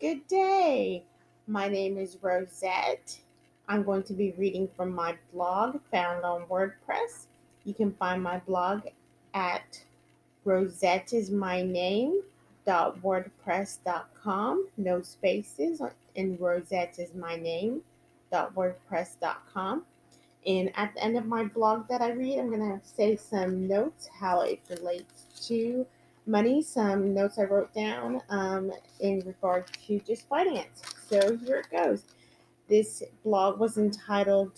Good 0.00 0.26
day. 0.28 1.04
My 1.46 1.68
name 1.68 1.98
is 1.98 2.16
Rosette. 2.22 3.18
I'm 3.68 3.82
going 3.82 4.02
to 4.04 4.14
be 4.14 4.32
reading 4.38 4.66
from 4.74 4.94
my 4.94 5.18
blog 5.30 5.78
found 5.90 6.24
on 6.24 6.46
WordPress. 6.46 7.26
You 7.64 7.74
can 7.74 7.92
find 7.92 8.22
my 8.22 8.38
blog 8.38 8.86
at 9.34 9.84
Rosette 10.46 11.12
is 11.12 11.30
my 11.30 11.60
name 11.62 12.22
wordpress.com 12.66 14.68
no 14.76 15.02
spaces 15.02 15.82
in 16.14 16.38
Rosette 16.38 16.98
is 16.98 17.14
my 17.14 17.36
name 17.36 17.82
wordpress.com 18.32 19.84
and 20.46 20.72
at 20.76 20.94
the 20.94 21.04
end 21.04 21.18
of 21.18 21.26
my 21.26 21.44
blog 21.44 21.88
that 21.88 22.00
I 22.00 22.12
read, 22.12 22.38
I'm 22.38 22.48
going 22.48 22.60
to 22.60 22.80
say 22.86 23.16
some 23.16 23.68
notes 23.68 24.08
how 24.08 24.40
it 24.42 24.60
relates 24.70 25.24
to 25.48 25.84
money, 26.26 26.62
some 26.62 27.14
notes 27.14 27.38
I 27.38 27.44
wrote 27.44 27.72
down 27.74 28.20
um, 28.28 28.72
in 29.00 29.22
regard 29.26 29.66
to 29.86 30.00
just 30.00 30.28
finance. 30.28 30.82
So 31.08 31.36
here 31.36 31.56
it 31.56 31.70
goes. 31.70 32.04
This 32.68 33.02
blog 33.24 33.58
was 33.58 33.78
entitled, 33.78 34.52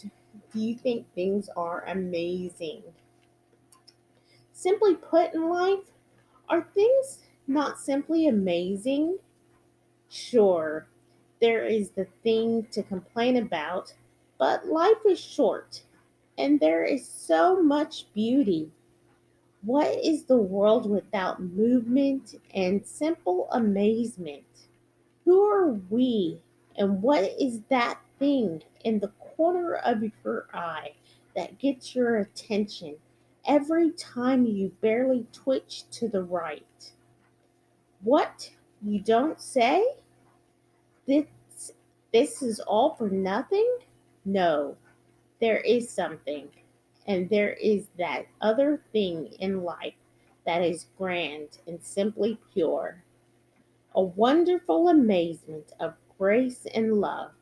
Do 0.53 0.61
You 0.61 0.77
Think 0.77 1.06
Things 1.15 1.48
Are 1.56 1.84
Amazing? 1.87 2.83
Simply 4.53 4.95
put 4.95 5.34
in 5.34 5.48
life, 5.48 5.91
are 6.48 6.67
things 6.75 7.20
not 7.47 7.81
simply 7.81 8.29
amazing? 8.29 9.19
Sure, 10.09 10.87
there 11.41 11.65
is 11.65 11.91
the 11.91 12.06
thing 12.23 12.67
to 12.70 12.83
complain 12.83 13.37
about, 13.39 13.95
but 14.39 14.67
life 14.67 14.98
is 15.09 15.19
short 15.19 15.83
and 16.39 16.61
there 16.61 16.84
is 16.84 17.06
so 17.06 17.62
much 17.62 18.06
beauty 18.15 18.70
what 19.65 19.97
is 20.05 20.25
the 20.25 20.37
world 20.37 20.91
without 20.91 21.41
movement 21.41 22.34
and 22.55 22.84
simple 22.84 23.48
amazement? 23.53 24.43
Who 25.25 25.41
are 25.43 25.73
we, 25.89 26.41
and 26.77 27.01
what 27.01 27.25
is 27.41 27.61
that 27.69 28.00
thing 28.19 28.62
in 28.84 28.98
the 28.98 29.12
corner 29.37 29.77
of 29.77 30.03
your 30.25 30.48
eye 30.53 30.92
that 31.37 31.59
gets 31.59 31.95
your 31.95 32.19
attention 32.19 32.97
every 33.47 33.92
time 33.92 34.47
you 34.47 34.72
barely 34.81 35.27
twitch 35.33 35.84
to 35.92 36.09
the 36.09 36.22
right? 36.22 36.92
What 38.03 38.50
you 38.84 39.00
don't 39.00 39.41
say? 39.41 39.87
This, 41.06 41.27
this 42.12 42.42
is 42.42 42.59
all 42.59 42.97
for 42.97 43.09
nothing? 43.09 43.78
No, 44.25 44.77
there 45.41 45.59
is 45.59 45.89
something. 45.89 46.48
And 47.06 47.28
there 47.28 47.55
is 47.55 47.86
that 47.98 48.27
other 48.41 48.81
thing 48.92 49.27
in 49.41 49.64
life 49.64 49.95
that 50.47 50.62
is 50.62 50.86
grand 50.98 51.59
and 51.67 51.83
simply 51.83 52.39
pure. 52.53 53.03
A 53.94 54.03
wonderful 54.03 54.89
amazement 54.89 55.72
of 55.81 55.94
grace 56.19 56.67
and 56.75 57.00
love. 57.00 57.33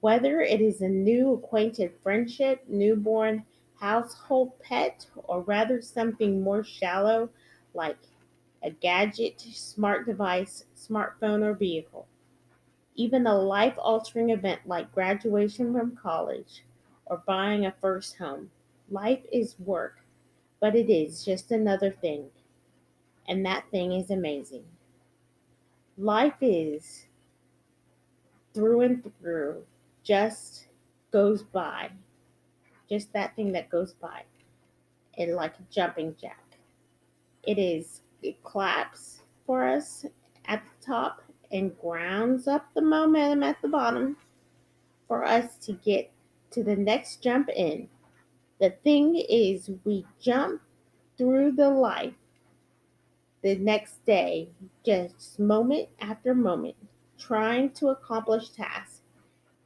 Whether 0.00 0.40
it 0.40 0.60
is 0.60 0.80
a 0.80 0.88
new 0.88 1.34
acquainted 1.34 1.92
friendship, 2.02 2.62
newborn 2.68 3.44
household 3.80 4.52
pet, 4.60 5.06
or 5.24 5.42
rather 5.42 5.80
something 5.80 6.42
more 6.42 6.62
shallow 6.62 7.30
like 7.74 7.98
a 8.62 8.70
gadget, 8.70 9.40
smart 9.40 10.06
device, 10.06 10.64
smartphone, 10.76 11.42
or 11.42 11.54
vehicle. 11.54 12.06
Even 12.96 13.26
a 13.26 13.38
life 13.38 13.74
altering 13.78 14.30
event 14.30 14.60
like 14.66 14.92
graduation 14.92 15.72
from 15.72 15.96
college 15.96 16.64
or 17.06 17.22
buying 17.26 17.66
a 17.66 17.74
first 17.80 18.16
home. 18.16 18.50
Life 18.90 19.20
is 19.30 19.54
work, 19.58 20.00
but 20.60 20.74
it 20.74 20.90
is 20.90 21.24
just 21.24 21.50
another 21.50 21.90
thing, 21.90 22.26
and 23.28 23.44
that 23.44 23.64
thing 23.70 23.92
is 23.92 24.10
amazing. 24.10 24.64
Life 25.98 26.36
is 26.40 27.06
through 28.54 28.80
and 28.80 29.12
through 29.20 29.64
just 30.02 30.68
goes 31.10 31.42
by, 31.42 31.90
just 32.88 33.12
that 33.12 33.36
thing 33.36 33.52
that 33.52 33.68
goes 33.68 33.92
by, 33.92 34.22
and 35.18 35.34
like 35.34 35.54
a 35.58 35.72
jumping 35.72 36.16
jack. 36.18 36.58
It 37.42 37.58
is, 37.58 38.00
it 38.22 38.42
claps 38.42 39.20
for 39.44 39.64
us 39.64 40.06
at 40.46 40.62
the 40.64 40.86
top 40.86 41.22
and 41.52 41.78
grounds 41.78 42.48
up 42.48 42.66
the 42.74 42.82
momentum 42.82 43.42
at 43.42 43.60
the 43.60 43.68
bottom 43.68 44.16
for 45.06 45.24
us 45.24 45.56
to 45.56 45.72
get 45.72 46.10
to 46.50 46.62
the 46.62 46.76
next 46.76 47.22
jump 47.22 47.48
in 47.50 47.88
the 48.60 48.70
thing 48.70 49.16
is, 49.16 49.70
we 49.84 50.04
jump 50.20 50.60
through 51.16 51.52
the 51.52 51.68
life 51.68 52.14
the 53.42 53.56
next 53.56 54.04
day, 54.04 54.48
just 54.84 55.38
moment 55.38 55.88
after 56.00 56.34
moment, 56.34 56.74
trying 57.18 57.70
to 57.70 57.88
accomplish 57.88 58.50
tasks, 58.50 59.02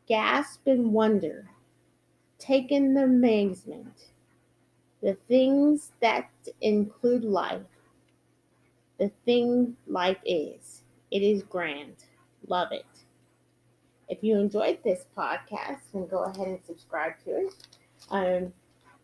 gasp 0.06 0.66
in 0.66 0.92
wonder, 0.92 1.48
take 2.38 2.70
in 2.70 2.94
the 2.94 3.04
amazement, 3.04 4.10
the 5.02 5.16
things 5.26 5.92
that 6.00 6.30
include 6.60 7.24
life, 7.24 7.62
the 8.98 9.10
thing 9.24 9.76
life 9.86 10.18
is. 10.24 10.82
It 11.10 11.22
is 11.22 11.42
grand. 11.42 11.96
Love 12.46 12.72
it. 12.72 12.86
If 14.08 14.22
you 14.22 14.38
enjoyed 14.38 14.78
this 14.84 15.06
podcast, 15.16 15.80
then 15.92 16.06
go 16.06 16.24
ahead 16.24 16.48
and 16.48 16.64
subscribe 16.64 17.12
to 17.24 17.30
it. 17.30 17.54
Um, 18.10 18.52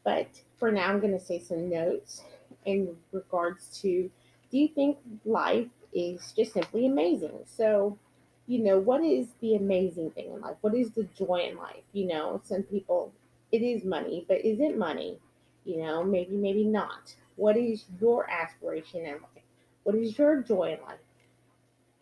but 0.04 0.28
for 0.58 0.70
now, 0.72 0.88
I'm 0.88 1.00
going 1.00 1.18
to 1.18 1.24
say 1.24 1.38
some 1.38 1.68
notes 1.68 2.22
in 2.64 2.96
regards 3.12 3.80
to 3.82 4.10
do 4.50 4.58
you 4.58 4.68
think 4.68 4.98
life 5.24 5.68
is 5.92 6.32
just 6.32 6.52
simply 6.52 6.86
amazing? 6.86 7.38
So, 7.44 7.98
you 8.46 8.60
know, 8.60 8.78
what 8.78 9.02
is 9.04 9.28
the 9.40 9.56
amazing 9.56 10.10
thing 10.12 10.32
in 10.32 10.40
life? 10.40 10.56
What 10.62 10.74
is 10.74 10.90
the 10.90 11.04
joy 11.16 11.48
in 11.50 11.58
life? 11.58 11.82
You 11.92 12.06
know, 12.06 12.40
some 12.44 12.62
people, 12.62 13.12
it 13.52 13.62
is 13.62 13.84
money, 13.84 14.24
but 14.26 14.44
is 14.44 14.60
it 14.60 14.78
money? 14.78 15.18
You 15.64 15.82
know, 15.82 16.02
maybe, 16.02 16.34
maybe 16.34 16.64
not. 16.64 17.14
What 17.36 17.56
is 17.56 17.84
your 18.00 18.28
aspiration 18.30 19.00
in 19.00 19.12
life? 19.12 19.44
What 19.84 19.94
is 19.94 20.18
your 20.18 20.42
joy 20.42 20.78
in 20.78 20.84
life? 20.86 20.98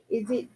Is 0.08 0.30
it, 0.30 0.46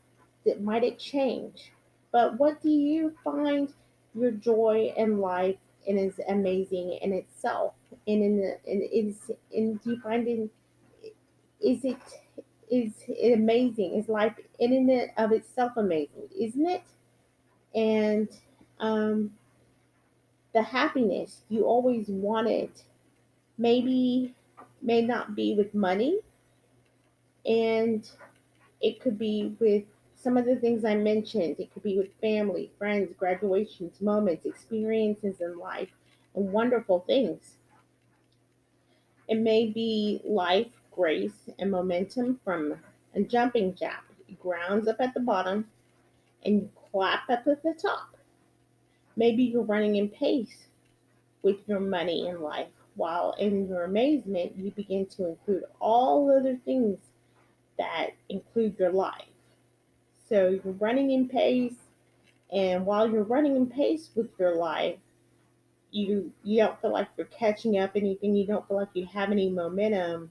that 0.46 0.62
might 0.62 0.84
it 0.84 0.98
change? 0.98 1.72
But 2.12 2.38
what 2.38 2.62
do 2.62 2.70
you 2.70 3.14
find 3.24 3.72
your 4.14 4.30
joy 4.30 4.92
in 4.96 5.18
life 5.18 5.56
and 5.88 5.98
is 5.98 6.20
amazing 6.28 6.98
in 7.02 7.12
itself. 7.12 7.74
And 8.06 8.22
in 8.22 8.36
the, 8.40 8.58
and 8.66 8.82
is 8.82 9.30
and 9.54 9.80
you 9.84 10.00
find 10.00 10.26
it 10.28 10.50
is 11.60 11.84
it 11.84 11.98
is 12.70 12.92
it 13.08 13.34
amazing? 13.34 13.94
Is 13.94 14.08
life 14.08 14.34
in 14.58 14.72
and 14.72 14.90
it 14.90 15.10
of 15.16 15.32
itself 15.32 15.72
amazing, 15.76 16.28
isn't 16.38 16.66
it? 16.66 16.82
And 17.74 18.28
um, 18.78 19.32
the 20.52 20.62
happiness 20.62 21.42
you 21.48 21.64
always 21.64 22.08
wanted 22.08 22.70
maybe 23.58 24.34
may 24.82 25.02
not 25.02 25.34
be 25.34 25.54
with 25.54 25.74
money, 25.74 26.20
and 27.46 28.08
it 28.80 29.00
could 29.00 29.18
be 29.18 29.56
with 29.60 29.84
some 30.22 30.36
of 30.36 30.44
the 30.44 30.56
things 30.56 30.84
I 30.84 30.94
mentioned. 30.94 31.56
It 31.58 31.72
could 31.72 31.82
be 31.82 31.96
with 31.96 32.20
family, 32.20 32.70
friends, 32.78 33.14
graduations, 33.18 34.00
moments, 34.00 34.44
experiences 34.44 35.40
in 35.40 35.58
life, 35.58 35.88
and 36.34 36.52
wonderful 36.52 37.00
things. 37.06 37.56
It 39.28 39.38
may 39.38 39.68
be 39.68 40.20
life, 40.24 40.72
grace, 40.90 41.48
and 41.58 41.70
momentum 41.70 42.40
from 42.44 42.74
a 43.14 43.22
jumping 43.22 43.74
jack. 43.74 44.04
It 44.28 44.40
grounds 44.40 44.88
up 44.88 44.96
at 45.00 45.14
the 45.14 45.20
bottom 45.20 45.66
and 46.44 46.62
you 46.62 46.70
clap 46.90 47.28
up 47.30 47.46
at 47.46 47.62
the 47.62 47.74
top. 47.80 48.16
Maybe 49.16 49.44
you're 49.44 49.62
running 49.62 49.96
in 49.96 50.08
pace 50.08 50.66
with 51.42 51.56
your 51.66 51.80
money 51.80 52.28
in 52.28 52.42
life, 52.42 52.68
while 52.96 53.34
in 53.38 53.68
your 53.68 53.84
amazement, 53.84 54.52
you 54.56 54.70
begin 54.72 55.06
to 55.06 55.28
include 55.28 55.64
all 55.80 56.30
other 56.30 56.58
things 56.64 56.98
that 57.78 58.10
include 58.28 58.76
your 58.78 58.92
life. 58.92 59.29
So 60.30 60.60
you're 60.64 60.74
running 60.74 61.10
in 61.10 61.28
pace, 61.28 61.74
and 62.52 62.86
while 62.86 63.10
you're 63.10 63.24
running 63.24 63.56
in 63.56 63.66
pace 63.66 64.10
with 64.14 64.28
your 64.38 64.54
life, 64.54 64.98
you 65.90 66.32
you 66.44 66.58
don't 66.58 66.80
feel 66.80 66.92
like 66.92 67.08
you're 67.16 67.26
catching 67.26 67.78
up 67.78 67.92
anything. 67.96 68.36
You 68.36 68.46
don't 68.46 68.66
feel 68.68 68.76
like 68.76 68.90
you 68.94 69.06
have 69.06 69.32
any 69.32 69.50
momentum, 69.50 70.30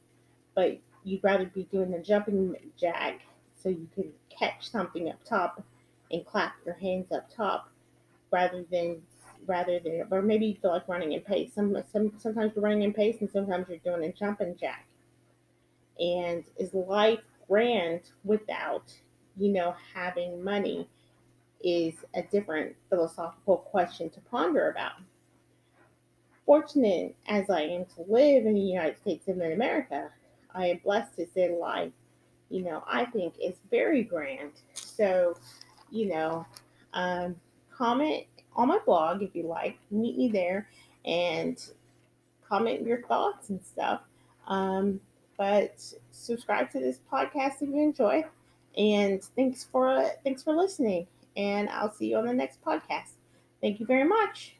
but 0.55 0.79
you'd 1.03 1.23
rather 1.23 1.45
be 1.45 1.63
doing 1.63 1.91
the 1.91 1.99
jumping 1.99 2.55
jack 2.79 3.21
so 3.55 3.67
you 3.67 3.89
can 3.93 4.11
catch 4.29 4.69
something 4.69 5.09
up 5.09 5.21
top 5.25 5.61
and 6.11 6.25
clap 6.25 6.53
your 6.65 6.75
hands 6.75 7.11
up 7.11 7.29
top 7.35 7.69
rather 8.31 8.63
than 8.71 9.01
rather 9.45 9.79
than 9.79 10.07
or 10.11 10.21
maybe 10.21 10.45
you 10.45 10.55
feel 10.61 10.71
like 10.71 10.87
running 10.87 11.11
in 11.11 11.21
pace. 11.21 11.51
Some, 11.53 11.75
some 11.91 12.13
sometimes 12.19 12.53
you're 12.55 12.63
running 12.63 12.83
in 12.83 12.93
pace 12.93 13.17
and 13.19 13.29
sometimes 13.29 13.67
you're 13.67 13.79
doing 13.79 14.09
a 14.09 14.13
jumping 14.13 14.55
jack. 14.57 14.85
And 15.99 16.45
is 16.57 16.73
life 16.73 17.19
grand 17.49 18.01
without 18.23 18.93
you 19.39 19.49
know, 19.49 19.73
having 19.93 20.43
money 20.43 20.87
is 21.63 21.93
a 22.13 22.21
different 22.23 22.75
philosophical 22.89 23.57
question 23.57 24.09
to 24.11 24.19
ponder 24.21 24.69
about. 24.69 24.93
Fortunate 26.45 27.15
as 27.27 27.49
I 27.49 27.61
am 27.61 27.85
to 27.95 28.03
live 28.07 28.45
in 28.45 28.53
the 28.53 28.59
United 28.59 28.99
States 28.99 29.27
of 29.27 29.39
America, 29.39 30.09
I 30.53 30.67
am 30.67 30.81
blessed 30.83 31.15
to 31.17 31.27
say 31.33 31.49
life, 31.49 31.91
you 32.49 32.63
know, 32.63 32.83
I 32.87 33.05
think 33.05 33.35
is 33.41 33.55
very 33.69 34.03
grand. 34.03 34.51
So, 34.73 35.35
you 35.91 36.07
know, 36.07 36.45
um, 36.93 37.35
comment 37.71 38.25
on 38.55 38.67
my 38.67 38.79
blog 38.85 39.21
if 39.21 39.35
you 39.35 39.43
like. 39.43 39.77
Meet 39.91 40.17
me 40.17 40.29
there 40.29 40.67
and 41.05 41.61
comment 42.47 42.85
your 42.85 43.03
thoughts 43.03 43.49
and 43.49 43.61
stuff. 43.63 44.01
Um, 44.47 44.99
but 45.37 45.81
subscribe 46.11 46.71
to 46.71 46.79
this 46.79 46.99
podcast 47.11 47.61
if 47.61 47.69
you 47.69 47.81
enjoy. 47.81 48.25
And 48.77 49.23
thanks 49.35 49.63
for 49.63 50.09
thanks 50.23 50.43
for 50.43 50.53
listening. 50.53 51.07
And 51.35 51.69
I'll 51.69 51.91
see 51.91 52.07
you 52.07 52.17
on 52.17 52.25
the 52.25 52.33
next 52.33 52.63
podcast. 52.63 53.13
Thank 53.61 53.79
you 53.79 53.85
very 53.85 54.07
much. 54.07 54.58